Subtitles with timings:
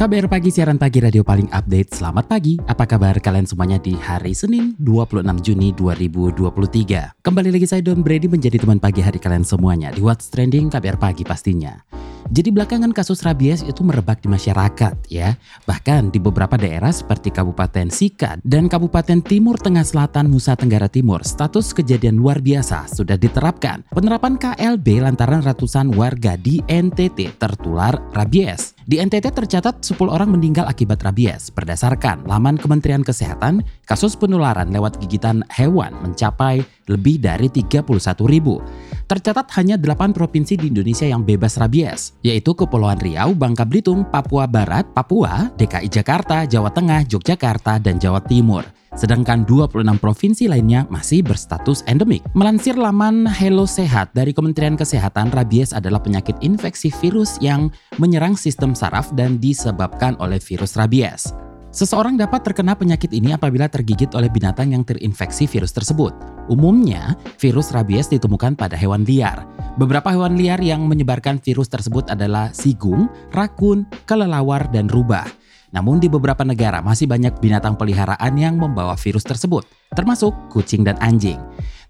[0.00, 2.00] KBR Pagi, siaran pagi radio paling update.
[2.00, 7.20] Selamat pagi, apa kabar kalian semuanya di hari Senin 26 Juni 2023.
[7.20, 10.96] Kembali lagi saya Don Brady menjadi teman pagi hari kalian semuanya di What's Trending KBR
[10.96, 11.84] Pagi pastinya.
[12.28, 15.40] Jadi belakangan kasus rabies itu merebak di masyarakat ya.
[15.64, 21.24] Bahkan di beberapa daerah seperti Kabupaten Sika dan Kabupaten Timur Tengah Selatan Nusa Tenggara Timur,
[21.24, 23.88] status kejadian luar biasa sudah diterapkan.
[23.90, 28.76] Penerapan KLB lantaran ratusan warga di NTT tertular rabies.
[28.90, 31.54] Di NTT tercatat 10 orang meninggal akibat rabies.
[31.54, 37.86] Berdasarkan laman Kementerian Kesehatan, kasus penularan lewat gigitan hewan mencapai lebih dari 31
[38.26, 38.58] ribu.
[39.06, 44.44] Tercatat hanya 8 provinsi di Indonesia yang bebas rabies, yaitu Kepulauan Riau, Bangka Belitung, Papua
[44.44, 48.64] Barat, Papua, DKI Jakarta, Jawa Tengah, Yogyakarta, dan Jawa Timur
[48.98, 52.26] sedangkan 26 provinsi lainnya masih berstatus endemik.
[52.34, 57.70] Melansir laman Hello Sehat dari Kementerian Kesehatan, rabies adalah penyakit infeksi virus yang
[58.02, 61.30] menyerang sistem saraf dan disebabkan oleh virus rabies.
[61.70, 66.10] Seseorang dapat terkena penyakit ini apabila tergigit oleh binatang yang terinfeksi virus tersebut.
[66.50, 69.46] Umumnya, virus rabies ditemukan pada hewan liar.
[69.78, 75.22] Beberapa hewan liar yang menyebarkan virus tersebut adalah sigung, rakun, kelelawar, dan rubah.
[75.70, 79.62] Namun di beberapa negara masih banyak binatang peliharaan yang membawa virus tersebut,
[79.94, 81.38] termasuk kucing dan anjing.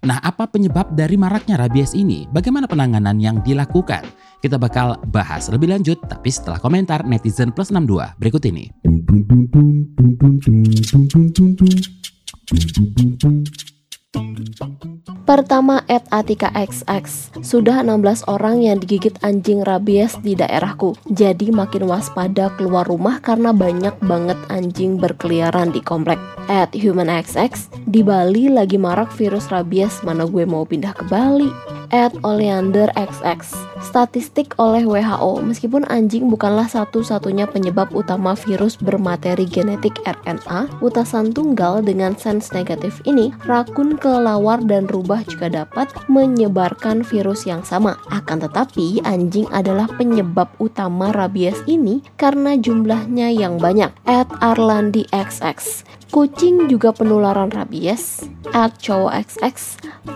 [0.01, 2.25] Nah, apa penyebab dari maraknya rabies ini?
[2.33, 4.01] Bagaimana penanganan yang dilakukan?
[4.41, 8.73] Kita bakal bahas lebih lanjut, tapi setelah komentar netizen plus 62 berikut ini.
[15.41, 17.33] Pertama, at Atika XX.
[17.41, 20.93] Sudah 16 orang yang digigit anjing rabies di daerahku.
[21.09, 26.21] Jadi makin waspada keluar rumah karena banyak banget anjing berkeliaran di komplek.
[26.45, 31.49] At Human XX, di Bali lagi marak virus rabies, mana gue mau pindah ke Bali?
[31.91, 39.99] At Oleander XX statistik oleh WHO, meskipun anjing bukanlah satu-satunya penyebab utama virus bermateri genetik
[40.07, 47.43] RNA, utasan tunggal dengan sense negatif ini, rakun, kelelawar, dan rubah juga dapat menyebarkan virus
[47.43, 47.99] yang sama.
[48.07, 53.91] Akan tetapi, anjing adalah penyebab utama rabies ini karena jumlahnya yang banyak.
[54.07, 58.27] At Arlandi XX Kucing juga penularan rabies.
[58.51, 59.55] At cowok XX,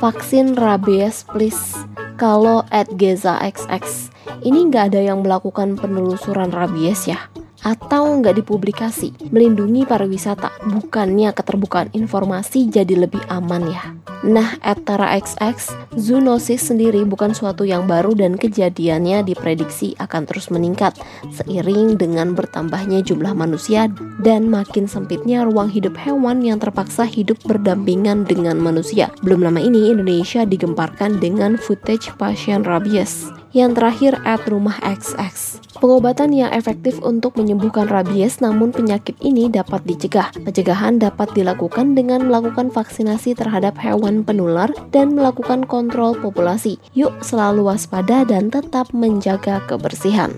[0.04, 1.80] vaksin rabies please.
[2.20, 4.12] Kalau at Geza XX,
[4.44, 7.32] ini nggak ada yang melakukan penelusuran rabies ya
[7.66, 13.84] atau nggak dipublikasi, melindungi pariwisata, bukannya keterbukaan informasi jadi lebih aman ya.
[14.26, 15.54] Nah, Etara XX,
[15.98, 20.98] zoonosis sendiri bukan suatu yang baru dan kejadiannya diprediksi akan terus meningkat
[21.30, 23.86] seiring dengan bertambahnya jumlah manusia
[24.26, 29.14] dan makin sempitnya ruang hidup hewan yang terpaksa hidup berdampingan dengan manusia.
[29.22, 33.45] Belum lama ini Indonesia digemparkan dengan footage pasien rabies.
[33.56, 35.64] Yang terakhir, at rumah XX.
[35.80, 40.28] Pengobatan yang efektif untuk menyembuhkan rabies namun penyakit ini dapat dicegah.
[40.44, 46.76] Pencegahan dapat dilakukan dengan melakukan vaksinasi terhadap hewan penular dan melakukan kontrol populasi.
[47.00, 50.36] Yuk selalu waspada dan tetap menjaga kebersihan.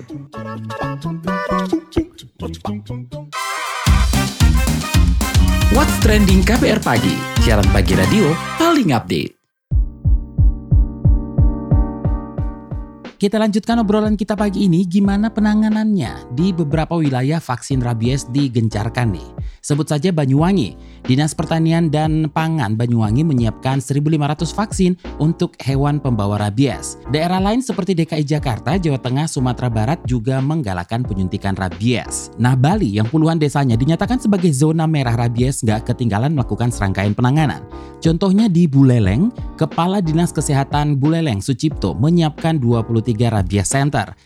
[5.73, 9.36] What's Trending KPR Pagi, siaran pagi radio paling update.
[13.17, 19.25] Kita lanjutkan obrolan kita pagi ini gimana penanganannya di beberapa wilayah vaksin rabies digencarkan nih.
[19.66, 20.78] Sebut saja Banyuwangi.
[21.01, 27.01] Dinas Pertanian dan Pangan Banyuwangi menyiapkan 1.500 vaksin untuk hewan pembawa rabies.
[27.09, 32.29] Daerah lain seperti DKI Jakarta, Jawa Tengah, Sumatera Barat juga menggalakkan penyuntikan rabies.
[32.38, 37.66] Nah Bali yang puluhan desanya dinyatakan sebagai zona merah rabies nggak ketinggalan melakukan serangkaian penanganan.
[37.97, 44.17] Contohnya di Buleleng, Kepala Dinas Kesehatan Buleleng Sucipto menyiapkan 23 rabies center.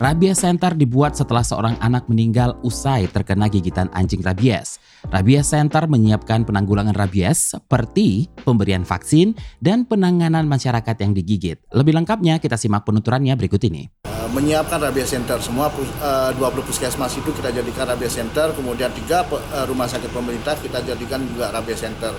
[0.00, 4.80] Rabies Center dibuat setelah seorang anak meninggal usai terkena gigitan anjing rabies.
[5.12, 11.60] Rabies Center menyiapkan penanggulangan rabies seperti pemberian vaksin dan penanganan masyarakat yang digigit.
[11.68, 13.92] Lebih lengkapnya kita simak penuturannya berikut ini.
[14.08, 19.20] Eh, menyiapkan rabies center semua 20 eh, puskesmas itu kita jadikan rabies center, kemudian tiga
[19.28, 22.16] eh, rumah sakit pemerintah kita jadikan juga rabies center.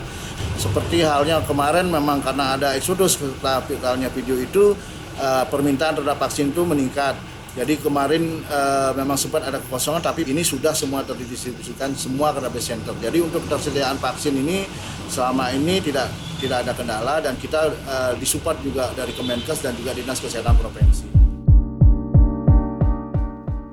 [0.53, 4.77] Seperti halnya kemarin memang karena ada eksodus setelah viralnya video itu
[5.21, 7.13] permintaan terhadap vaksin itu meningkat
[7.51, 12.71] jadi kemarin uh, memang sempat ada kekosongan, tapi ini sudah semua terdistribusikan semua ke rabies
[12.71, 12.95] center.
[12.95, 14.63] Jadi untuk ketersediaan vaksin ini
[15.11, 16.07] selama ini tidak
[16.39, 21.20] tidak ada kendala dan kita uh, disupport juga dari Kemenkes dan juga Dinas Kesehatan Provinsi.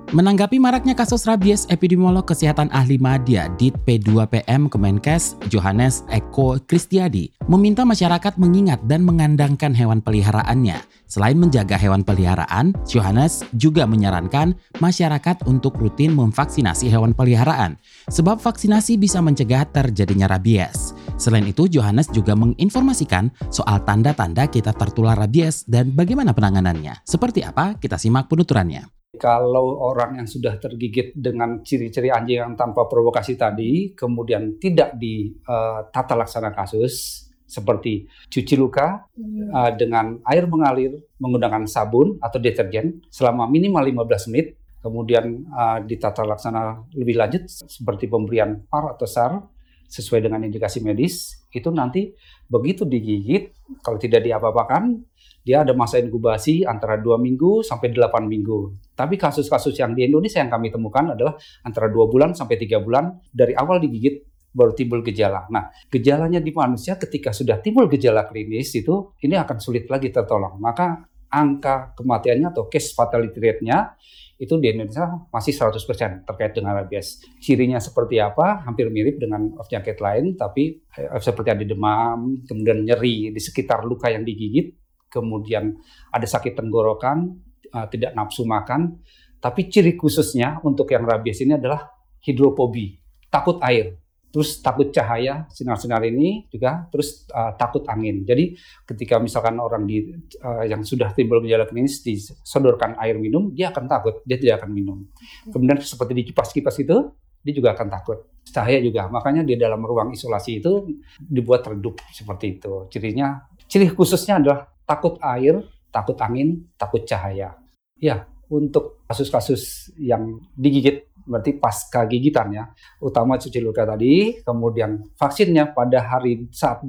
[0.08, 7.84] Menanggapi maraknya kasus rabies, epidemiolog kesehatan ahli media DIT P2PM Kemenkes, Johannes Eko Kristiadi, meminta
[7.84, 10.81] masyarakat mengingat dan mengandangkan hewan peliharaannya.
[11.12, 17.76] Selain menjaga hewan peliharaan, Johannes juga menyarankan masyarakat untuk rutin memvaksinasi hewan peliharaan,
[18.08, 20.96] sebab vaksinasi bisa mencegah terjadinya rabies.
[21.20, 27.05] Selain itu, Johannes juga menginformasikan soal tanda-tanda kita tertular rabies dan bagaimana penanganannya.
[27.05, 27.76] Seperti apa?
[27.76, 28.97] Kita simak penuturannya.
[29.16, 36.12] Kalau orang yang sudah tergigit dengan ciri-ciri anjing yang tanpa provokasi tadi, kemudian tidak ditata
[36.12, 39.08] uh, laksana kasus, seperti cuci luka
[39.56, 46.28] uh, dengan air mengalir menggunakan sabun atau deterjen selama minimal 15 menit, kemudian uh, ditata
[46.28, 49.40] laksana lebih lanjut seperti pemberian PAR atau SAR
[49.88, 52.12] sesuai dengan indikasi medis, itu nanti
[52.44, 55.00] begitu digigit, kalau tidak diapa-apakan,
[55.44, 58.76] dia ada masa inkubasi antara dua minggu sampai 8 minggu.
[58.92, 63.16] Tapi kasus-kasus yang di Indonesia yang kami temukan adalah antara dua bulan sampai tiga bulan
[63.32, 65.48] dari awal digigit baru timbul gejala.
[65.48, 70.60] Nah, gejalanya di manusia ketika sudah timbul gejala klinis itu ini akan sulit lagi tertolong.
[70.60, 73.96] Maka angka kematiannya atau case fatality rate-nya
[74.38, 77.19] itu di Indonesia masih 100% terkait dengan rabies.
[77.42, 78.62] Cirinya seperti apa?
[78.62, 84.14] Hampir mirip dengan penyakit lain, tapi eh, seperti ada demam, kemudian nyeri di sekitar luka
[84.14, 84.78] yang digigit,
[85.10, 85.75] kemudian
[86.14, 87.34] ada sakit tenggorokan,
[87.72, 89.00] uh, tidak nafsu makan.
[89.38, 91.88] Tapi ciri khususnya untuk yang rabies ini adalah
[92.22, 92.98] hidrofobi,
[93.31, 93.96] takut air,
[94.38, 98.23] terus takut cahaya sinar-sinar ini juga, terus uh, takut angin.
[98.23, 98.55] Jadi
[98.87, 103.90] ketika misalkan orang di uh, yang sudah timbul gejala klinis disodorkan air minum, dia akan
[103.90, 105.11] takut, dia tidak akan minum.
[105.50, 107.11] Kemudian seperti di kipas-kipas itu,
[107.43, 108.31] dia juga akan takut.
[108.46, 110.87] Cahaya juga, makanya di dalam ruang isolasi itu
[111.19, 112.87] dibuat redup seperti itu.
[112.94, 117.58] Cirinya, ciri khususnya adalah takut air, takut angin, takut cahaya.
[117.99, 122.64] Ya, untuk kasus-kasus yang digigit berarti pasca gigitan ya,
[123.04, 126.80] utama cuci luka tadi, kemudian vaksinnya pada hari saat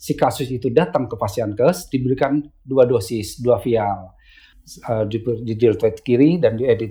[0.00, 4.10] si kasus itu datang ke pasienkes diberikan dua dosis, dua vial
[4.88, 5.20] uh, di,
[6.02, 6.90] kiri dan di, eh, di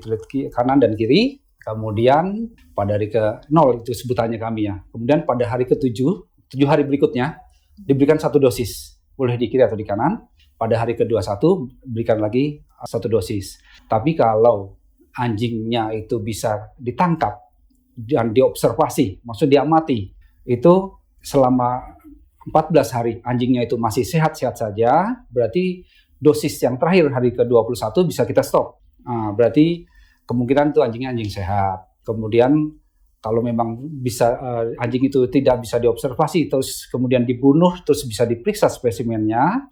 [0.54, 1.42] kanan dan kiri.
[1.62, 4.82] Kemudian pada hari ke nol itu sebutannya kami ya.
[4.90, 7.38] Kemudian pada hari ke tujuh, tujuh hari berikutnya
[7.78, 10.26] diberikan satu dosis, boleh di kiri atau di kanan
[10.58, 11.42] pada hari ke-21
[11.86, 13.62] berikan lagi satu dosis.
[13.86, 14.81] Tapi kalau
[15.18, 17.38] anjingnya itu bisa ditangkap
[17.96, 20.12] dan diobservasi, maksud diamati,
[20.48, 20.74] itu
[21.22, 22.00] selama
[22.50, 25.86] 14 hari anjingnya itu masih sehat-sehat saja, berarti
[26.18, 28.82] dosis yang terakhir hari ke-21 bisa kita stop.
[29.06, 29.86] Nah, berarti
[30.26, 32.02] kemungkinan itu anjingnya anjing sehat.
[32.02, 32.82] Kemudian
[33.22, 38.66] kalau memang bisa uh, anjing itu tidak bisa diobservasi terus kemudian dibunuh terus bisa diperiksa
[38.66, 39.70] spesimennya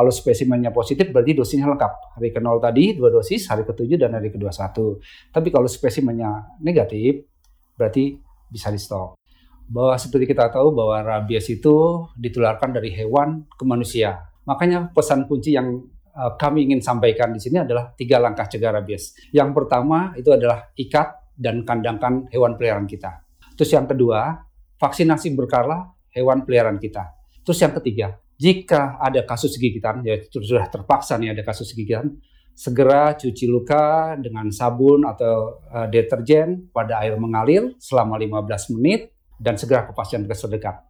[0.00, 2.16] kalau spesimennya positif berarti dosisnya lengkap.
[2.16, 4.96] Hari ke-0 tadi dua dosis, hari ke-7 dan hari ke-21.
[5.28, 7.28] Tapi kalau spesimennya negatif
[7.76, 8.16] berarti
[8.48, 9.20] bisa di stop.
[9.68, 14.24] Bahwa seperti kita tahu bahwa rabies itu ditularkan dari hewan ke manusia.
[14.48, 15.68] Makanya pesan kunci yang
[16.16, 19.12] uh, kami ingin sampaikan di sini adalah tiga langkah cegah rabies.
[19.36, 23.20] Yang pertama itu adalah ikat dan kandangkan hewan peliharaan kita.
[23.52, 24.48] Terus yang kedua,
[24.80, 27.04] vaksinasi berkala hewan peliharaan kita.
[27.44, 32.16] Terus yang ketiga, jika ada kasus gigitan, ya sudah terpaksa nih ada kasus gigitan,
[32.56, 39.60] segera cuci luka dengan sabun atau uh, deterjen pada air mengalir selama 15 menit dan
[39.60, 40.88] segera ke pasien terdekat.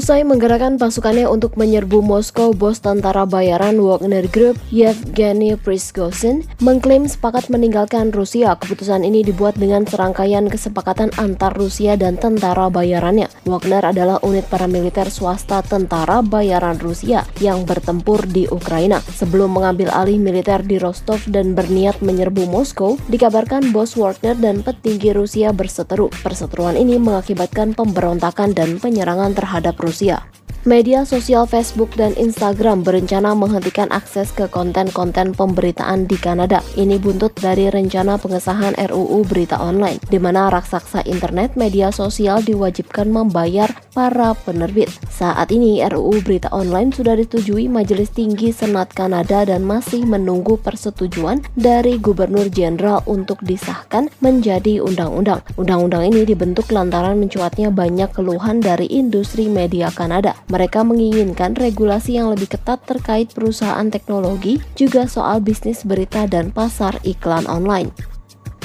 [0.00, 7.52] Usai menggerakkan pasukannya untuk menyerbu Moskow, bos tentara bayaran Wagner Group, Yevgeny Prigozhin, mengklaim sepakat
[7.52, 8.56] meninggalkan Rusia.
[8.56, 13.28] Keputusan ini dibuat dengan serangkaian kesepakatan antar Rusia dan tentara bayarannya.
[13.44, 19.04] Wagner adalah unit paramiliter swasta tentara bayaran Rusia yang bertempur di Ukraina.
[19.04, 25.12] Sebelum mengambil alih militer di Rostov dan berniat menyerbu Moskow, dikabarkan bos Wagner dan petinggi
[25.12, 26.08] Rusia berseteru.
[26.24, 29.89] Perseteruan ini mengakibatkan pemberontakan dan penyerangan terhadap Rusia.
[30.68, 36.60] Media sosial Facebook dan Instagram berencana menghentikan akses ke konten-konten pemberitaan di Kanada.
[36.76, 43.08] Ini buntut dari rencana pengesahan RUU Berita Online, di mana raksasa internet media sosial diwajibkan
[43.08, 44.92] membayar para penerbit.
[45.08, 51.40] Saat ini RUU Berita Online sudah disetujui Majelis Tinggi Senat Kanada dan masih menunggu persetujuan
[51.56, 55.40] dari Gubernur Jenderal untuk disahkan menjadi undang-undang.
[55.56, 60.36] Undang-undang ini dibentuk lantaran mencuatnya banyak keluhan dari industri media Kanada.
[60.52, 67.00] Mereka menginginkan regulasi yang lebih ketat terkait perusahaan teknologi, juga soal bisnis berita dan pasar
[67.08, 68.19] iklan online.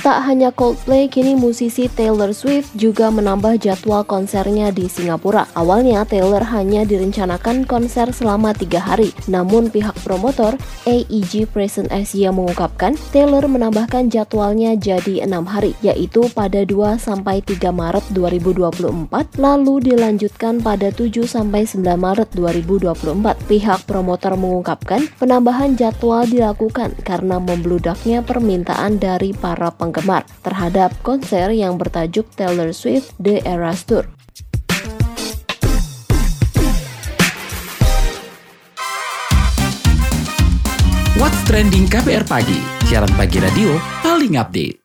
[0.06, 5.50] Tak hanya Coldplay, kini musisi Taylor Swift juga menambah jadwal konsernya di Singapura.
[5.58, 12.94] Awalnya Taylor hanya direncanakan konser selama tiga hari, namun pihak promotor AEG Present Asia mengungkapkan
[13.10, 19.10] Taylor menambahkan jadwalnya jadi enam hari, yaitu pada 2 sampai 3 Maret 2024,
[19.42, 23.42] lalu dilanjutkan pada 7 sampai 9 Maret 2024.
[23.50, 31.56] Pihak promotor mengungkapkan penambahan jadwal dilakukan karena membludaknya permintaan dari para penggemar penggemar terhadap konser
[31.56, 34.04] yang bertajuk Taylor Swift The Eras Tour.
[41.16, 42.60] What's Trending KPR Pagi,
[42.92, 44.84] siaran pagi radio paling update.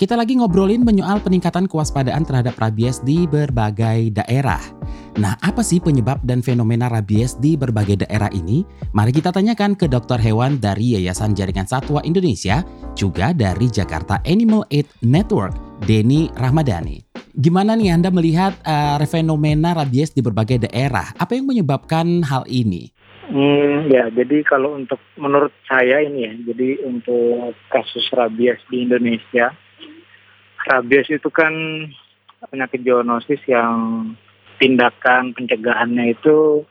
[0.00, 4.77] Kita lagi ngobrolin menyoal peningkatan kewaspadaan terhadap rabies di berbagai daerah.
[5.18, 8.62] Nah, apa sih penyebab dan fenomena rabies di berbagai daerah ini?
[8.94, 12.62] Mari kita tanyakan ke dokter hewan dari Yayasan Jaringan Satwa Indonesia,
[12.94, 15.58] juga dari Jakarta Animal Aid Network,
[15.90, 17.02] Denny Rahmadani.
[17.34, 21.10] Gimana nih Anda melihat uh, fenomena rabies di berbagai daerah?
[21.18, 22.94] Apa yang menyebabkan hal ini?
[23.26, 29.50] Hmm, ya, jadi kalau untuk menurut saya ini ya, jadi untuk kasus rabies di Indonesia,
[30.62, 31.50] rabies itu kan
[32.54, 34.14] penyakit zoonosis yang
[34.58, 36.66] tindakan pencegahannya itu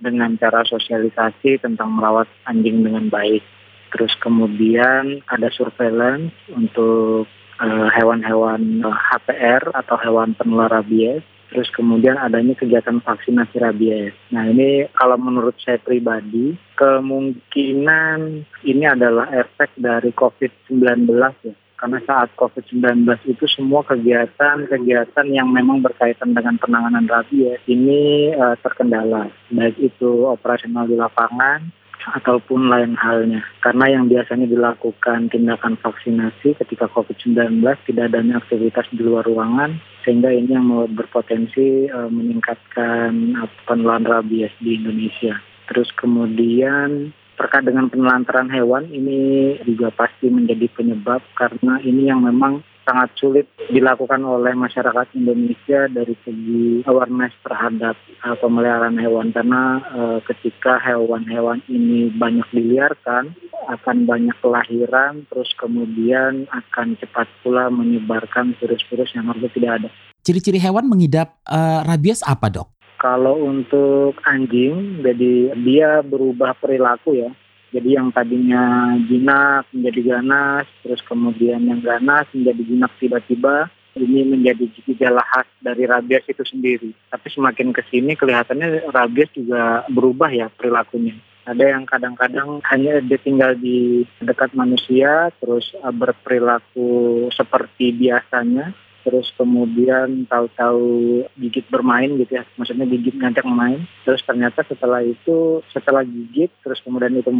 [0.00, 3.44] dengan cara sosialisasi tentang merawat anjing dengan baik.
[3.90, 7.26] Terus kemudian ada surveillance untuk
[7.60, 11.20] uh, hewan-hewan uh, HPR atau hewan penular rabies.
[11.50, 14.14] Terus kemudian adanya kegiatan vaksinasi rabies.
[14.30, 21.10] Nah ini kalau menurut saya pribadi, kemungkinan ini adalah efek dari COVID-19
[21.42, 28.52] ya karena saat COVID-19 itu semua kegiatan-kegiatan yang memang berkaitan dengan penanganan rabies ini uh,
[28.60, 31.72] terkendala, baik itu operasional di lapangan
[32.20, 33.40] ataupun lain halnya.
[33.64, 40.32] Karena yang biasanya dilakukan tindakan vaksinasi ketika COVID-19 tidak adanya aktivitas di luar ruangan, sehingga
[40.32, 45.40] ini yang berpotensi uh, meningkatkan uh, penularan rabies di Indonesia.
[45.70, 52.60] Terus kemudian terkait dengan penelantaran hewan ini juga pasti menjadi penyebab karena ini yang memang
[52.84, 60.18] sangat sulit dilakukan oleh masyarakat Indonesia dari segi awareness terhadap uh, pemeliharaan hewan karena uh,
[60.26, 63.32] ketika hewan-hewan ini banyak diliarkan
[63.70, 69.88] akan banyak kelahiran terus kemudian akan cepat pula menyebarkan virus-virus yang harusnya tidak ada.
[70.20, 72.68] Ciri-ciri hewan mengidap uh, rabies apa dok?
[73.00, 77.32] Kalau untuk anjing, jadi dia berubah perilaku ya.
[77.72, 83.72] Jadi yang tadinya jinak menjadi ganas, terus kemudian yang ganas menjadi jinak tiba-tiba.
[83.96, 86.92] Ini menjadi gejala khas dari rabies itu sendiri.
[87.08, 91.16] Tapi semakin ke sini kelihatannya rabies juga berubah ya perilakunya.
[91.48, 98.70] Ada yang kadang-kadang hanya dia tinggal di dekat manusia, terus berperilaku seperti biasanya,
[99.02, 102.44] terus kemudian tahu-tahu gigit bermain gitu ya.
[102.56, 103.84] Maksudnya gigit ngajak main.
[104.06, 107.32] Terus ternyata setelah itu setelah gigit terus kemudian itu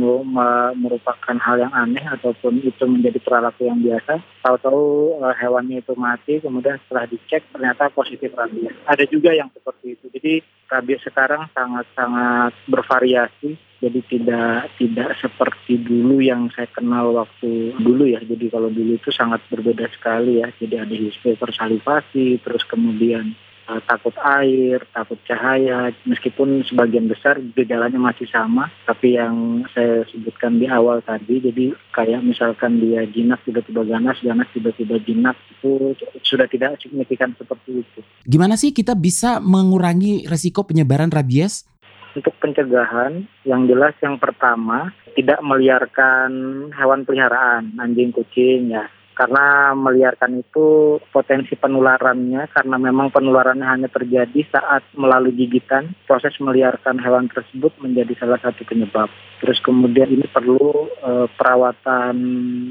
[0.76, 4.20] merupakan hal yang aneh ataupun itu menjadi perilaku yang biasa.
[4.44, 4.82] Tahu-tahu
[5.20, 8.74] uh, hewannya itu mati kemudian setelah dicek ternyata positif rabies.
[8.84, 10.06] Ada juga yang seperti itu.
[10.12, 10.32] Jadi
[10.70, 18.20] rabies sekarang sangat-sangat bervariasi jadi tidak tidak seperti dulu yang saya kenal waktu dulu ya.
[18.20, 20.52] Jadi kalau dulu itu sangat berbeda sekali ya.
[20.52, 23.32] Jadi ada hipersalivasi terus kemudian
[23.72, 25.96] uh, takut air takut cahaya.
[26.04, 32.20] Meskipun sebagian besar gejalanya masih sama tapi yang saya sebutkan di awal tadi jadi kayak
[32.20, 38.00] misalkan dia jinak tiba-tiba ganas ganas tiba-tiba jinak itu sudah tidak signifikan seperti itu.
[38.28, 41.64] Gimana sih kita bisa mengurangi resiko penyebaran rabies
[42.14, 46.30] untuk pencegahan yang jelas yang pertama tidak meliarkan
[46.74, 48.86] hewan peliharaan anjing kucing ya
[49.20, 56.96] karena meliarkan itu potensi penularannya karena memang penularannya hanya terjadi saat melalui gigitan proses meliarkan
[57.04, 59.12] hewan tersebut menjadi salah satu penyebab
[59.44, 62.16] terus kemudian ini perlu e, perawatan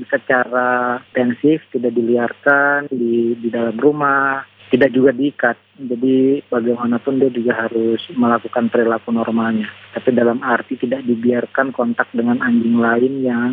[0.10, 5.58] secara intensif tidak diliarkan di di dalam rumah tidak juga diikat.
[5.82, 9.66] Jadi bagaimanapun dia juga harus melakukan perilaku normalnya.
[9.98, 13.52] Tapi dalam arti tidak dibiarkan kontak dengan anjing lain yang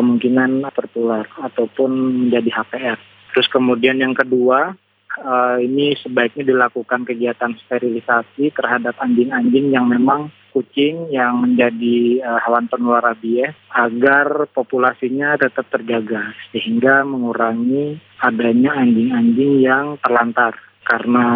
[0.00, 1.90] kemungkinan tertular ataupun
[2.26, 2.98] menjadi HPR.
[3.36, 4.72] Terus kemudian yang kedua,
[5.20, 12.66] uh, ini sebaiknya dilakukan kegiatan sterilisasi terhadap anjing-anjing yang memang kucing yang menjadi uh, hewan
[12.66, 20.58] penular rabies agar populasinya tetap terjaga sehingga mengurangi adanya anjing-anjing yang terlantar
[20.90, 21.26] karena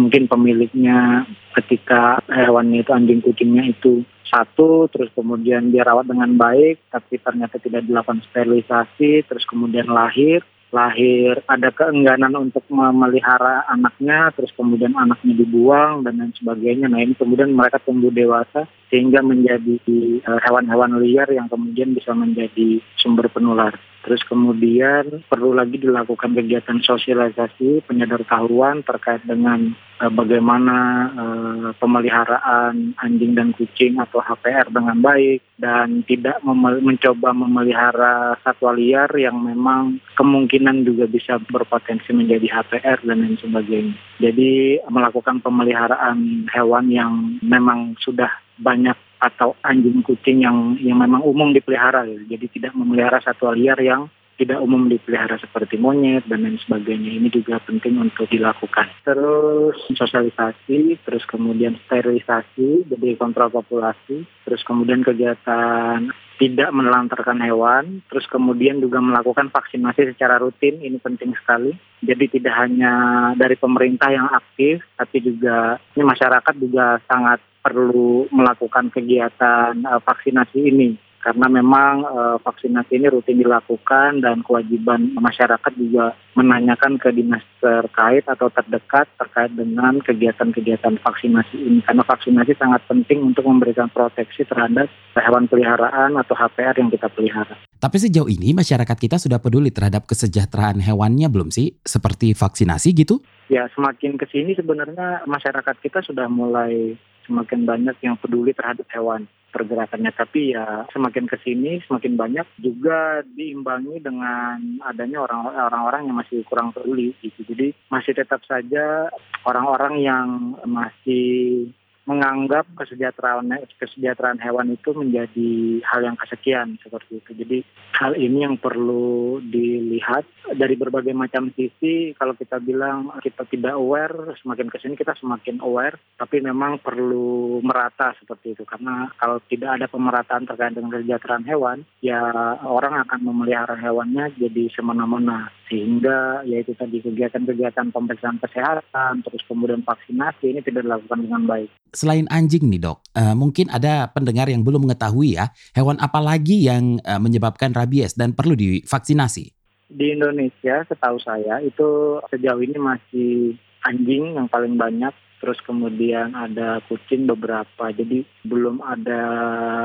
[0.00, 6.88] mungkin pemiliknya ketika hewannya itu anjing kucingnya itu satu terus kemudian dia rawat dengan baik
[6.88, 10.40] tapi ternyata tidak dilakukan sterilisasi terus kemudian lahir.
[10.74, 16.90] Lahir ada keengganan untuk memelihara anaknya terus kemudian anaknya dibuang dan lain sebagainya.
[16.90, 19.78] Nah ini kemudian mereka tumbuh dewasa sehingga menjadi
[20.18, 26.76] eh, hewan-hewan liar yang kemudian bisa menjadi sumber penular Terus kemudian perlu lagi dilakukan kegiatan
[26.84, 29.72] sosialisasi penyedertahuan terkait dengan
[30.04, 30.76] uh, bagaimana
[31.16, 38.76] uh, pemeliharaan anjing dan kucing atau HPR dengan baik dan tidak memel mencoba memelihara satwa
[38.76, 43.96] liar yang memang kemungkinan juga bisa berpotensi menjadi HPR dan lain sebagainya.
[44.20, 48.28] Jadi melakukan pemeliharaan hewan yang memang sudah
[48.60, 48.94] banyak
[49.24, 52.04] atau anjing kucing yang yang memang umum dipelihara.
[52.04, 57.22] Jadi tidak memelihara satwa liar yang tidak umum dipelihara seperti monyet dan lain sebagainya.
[57.22, 58.90] Ini juga penting untuk dilakukan.
[59.06, 68.26] Terus sosialisasi, terus kemudian sterilisasi, jadi kontrol populasi, terus kemudian kegiatan tidak menelantarkan hewan, terus
[68.26, 71.70] kemudian juga melakukan vaksinasi secara rutin, ini penting sekali.
[72.02, 72.92] Jadi tidak hanya
[73.38, 80.60] dari pemerintah yang aktif, tapi juga ini masyarakat juga sangat perlu melakukan kegiatan uh, vaksinasi
[80.60, 87.40] ini karena memang uh, vaksinasi ini rutin dilakukan dan kewajiban masyarakat juga menanyakan ke dinas
[87.64, 94.44] terkait atau terdekat terkait dengan kegiatan-kegiatan vaksinasi ini karena vaksinasi sangat penting untuk memberikan proteksi
[94.44, 97.56] terhadap hewan peliharaan atau HPR yang kita pelihara.
[97.80, 101.80] Tapi sejauh ini masyarakat kita sudah peduli terhadap kesejahteraan hewannya belum sih?
[101.80, 103.24] Seperti vaksinasi gitu?
[103.48, 109.26] Ya, semakin ke sini sebenarnya masyarakat kita sudah mulai semakin banyak yang peduli terhadap hewan
[109.54, 115.22] pergerakannya tapi ya semakin ke sini semakin banyak juga diimbangi dengan adanya
[115.70, 117.46] orang-orang yang masih kurang peduli gitu.
[117.46, 119.06] Jadi masih tetap saja
[119.46, 120.26] orang-orang yang
[120.66, 121.70] masih
[122.04, 123.48] menganggap kesejahteraan
[123.80, 127.30] kesejahteraan hewan itu menjadi hal yang kesekian seperti itu.
[127.32, 127.58] Jadi
[127.96, 132.12] hal ini yang perlu dilihat dari berbagai macam sisi.
[132.12, 137.60] Kalau kita bilang kita tidak aware, semakin ke sini kita semakin aware, tapi memang perlu
[137.64, 138.68] merata seperti itu.
[138.68, 142.20] Karena kalau tidak ada pemerataan terkait dengan kesejahteraan hewan, ya
[142.68, 150.54] orang akan memelihara hewannya jadi semena-mena sehingga yaitu tadi kegiatan-kegiatan pemeriksaan kesehatan terus kemudian vaksinasi
[150.54, 151.70] ini tidak dilakukan dengan baik.
[151.94, 156.66] Selain anjing nih dok, uh, mungkin ada pendengar yang belum mengetahui ya hewan apa lagi
[156.66, 159.54] yang uh, menyebabkan rabies dan perlu divaksinasi.
[159.88, 163.54] Di Indonesia setahu saya itu sejauh ini masih
[163.86, 167.92] anjing yang paling banyak terus kemudian ada kucing beberapa.
[167.92, 169.22] Jadi belum ada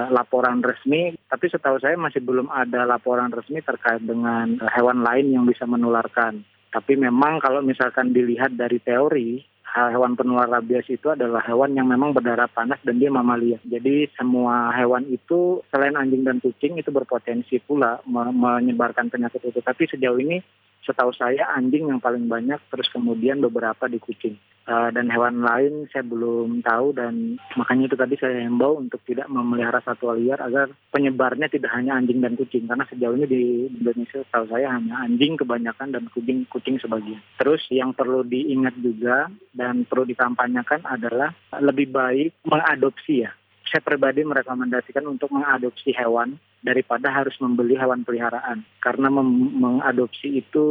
[0.08, 5.43] laporan resmi, tapi setahu saya masih belum ada laporan resmi terkait dengan hewan lain yang
[5.43, 6.48] bisa menularkan.
[6.72, 9.43] Tapi memang kalau misalkan dilihat dari teori,
[9.74, 13.62] hewan penular rabies itu adalah hewan yang memang berdarah panas dan dia mamalia.
[13.66, 19.60] Jadi semua hewan itu selain anjing dan kucing itu berpotensi pula menyebarkan penyakit itu.
[19.62, 20.42] Tapi sejauh ini
[20.86, 24.36] setahu saya anjing yang paling banyak terus kemudian beberapa di kucing.
[24.70, 29.26] Uh, dan hewan lain saya belum tahu dan makanya itu tadi saya himbau untuk tidak
[29.26, 34.22] memelihara satwa liar agar penyebarnya tidak hanya anjing dan kucing karena sejauh ini di Indonesia
[34.30, 37.18] tahu saya hanya anjing kebanyakan dan kucing kucing sebagian.
[37.42, 43.34] Terus yang perlu diingat juga dan perlu dikampanyekan adalah lebih baik mengadopsi ya.
[43.65, 50.65] Saya pribadi merekomendasikan untuk mengadopsi hewan daripada harus membeli hewan peliharaan karena mengadopsi itu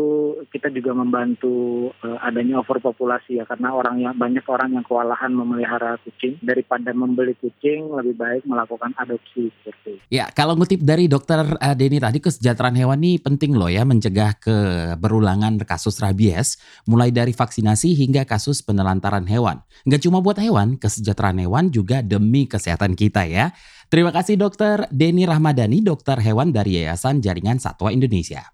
[0.52, 5.96] kita juga membantu uh, adanya overpopulasi ya karena orang yang banyak orang yang kewalahan memelihara
[6.04, 11.74] kucing daripada membeli kucing lebih baik melakukan adopsi seperti Ya kalau ngutip dari dokter uh,
[11.76, 16.56] Denny tadi kesejahteraan hewan ini penting loh ya mencegah keberulangan kasus rabies
[16.88, 19.60] mulai dari vaksinasi hingga kasus penelantaran hewan.
[19.84, 23.52] Nggak cuma buat hewan, kesejahteraan hewan juga demi kesehatan kita ya.
[23.88, 28.44] Terima kasih Dokter Denny Rahmadani, dokter hewan dari Yayasan Jaringan Satwa Indonesia.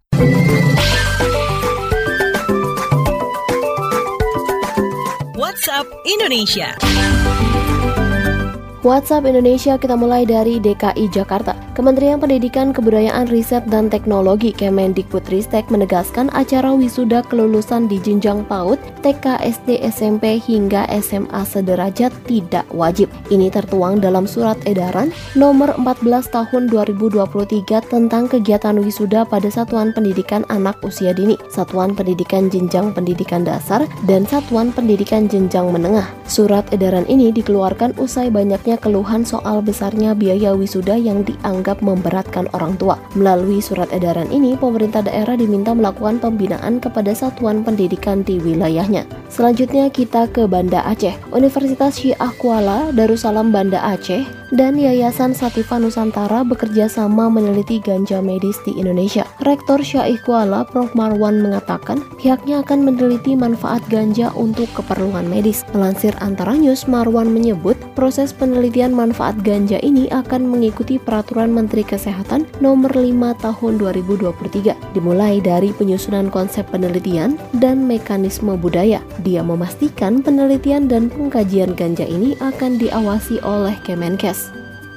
[5.35, 6.79] WhatsApp Indonesia.
[8.85, 11.57] WhatsApp Indonesia kita mulai dari DKI Jakarta.
[11.73, 19.41] Kementerian Pendidikan, Kebudayaan, Riset, dan Teknologi Kemendikbudristek menegaskan acara wisuda kelulusan di jenjang PAUD, TK,
[19.41, 23.09] SD, SMP, hingga SMA sederajat tidak wajib.
[23.33, 30.45] Ini tertuang dalam surat edaran nomor 14 tahun 2023 tentang kegiatan wisuda pada Satuan Pendidikan
[30.53, 36.07] Anak Usia Dini, Satuan Pendidikan Jenjang Pendidikan Dasar, dan Satuan Pendidikan Jenjang Menengah.
[36.29, 42.77] Surat edaran ini dikeluarkan usai banyaknya keluhan soal besarnya biaya wisuda yang dianggap memberatkan orang
[42.79, 43.01] tua.
[43.19, 49.07] Melalui surat edaran ini, pemerintah daerah diminta melakukan pembinaan kepada satuan pendidikan di wilayahnya.
[49.33, 51.15] Selanjutnya kita ke Banda Aceh.
[51.35, 58.55] Universitas Syiah Kuala Darussalam Banda Aceh dan Yayasan Sativa Nusantara bekerja sama meneliti ganja medis
[58.63, 59.27] di Indonesia.
[59.43, 60.95] Rektor Syaih Kuala Prof.
[60.95, 65.67] Marwan mengatakan pihaknya akan meneliti manfaat ganja untuk keperluan medis.
[65.75, 72.47] Melansir antara news, Marwan menyebut proses penelitian manfaat ganja ini akan mengikuti peraturan Menteri Kesehatan
[72.63, 73.11] nomor 5
[73.43, 74.95] tahun 2023.
[74.95, 79.03] Dimulai dari penyusunan konsep penelitian dan mekanisme budaya.
[79.27, 84.44] Dia memastikan penelitian dan pengkajian ganja ini akan diawasi oleh Kemenkes.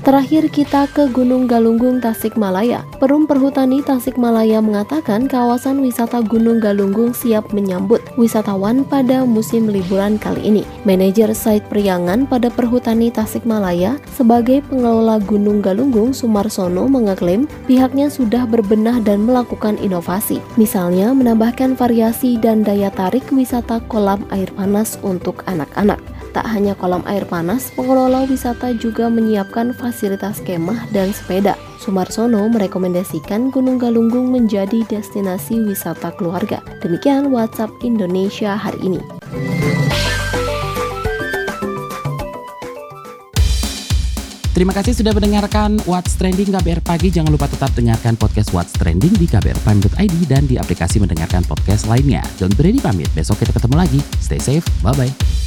[0.08, 2.88] Terakhir kita ke Gunung Galunggung Tasikmalaya.
[2.96, 10.48] Perum Perhutani Tasikmalaya mengatakan kawasan wisata Gunung Galunggung siap menyambut wisatawan pada musim liburan kali
[10.48, 10.64] ini.
[10.88, 19.04] Manajer site Priangan pada Perhutani Tasikmalaya sebagai pengelola Gunung Galunggung Sumarsono mengeklaim pihaknya sudah berbenah
[19.04, 20.40] dan melakukan inovasi.
[20.56, 26.00] Misalnya menambahkan variasi dan daya tarik wisata kolam air panas untuk anak-anak.
[26.38, 31.58] Tak hanya kolam air panas, pengelola wisata juga menyiapkan fasilitas kemah dan sepeda.
[31.82, 36.62] Sumarsono merekomendasikan Gunung Galunggung menjadi destinasi wisata keluarga.
[36.86, 39.02] Demikian WhatsApp Indonesia hari ini.
[44.54, 47.10] Terima kasih sudah mendengarkan What's Trending KBR Pagi.
[47.10, 52.22] Jangan lupa tetap dengarkan podcast What's Trending di kbrprime.id dan di aplikasi mendengarkan podcast lainnya.
[52.38, 53.10] Don't ready pamit.
[53.18, 53.98] Besok kita ketemu lagi.
[54.22, 54.66] Stay safe.
[54.86, 55.47] Bye-bye.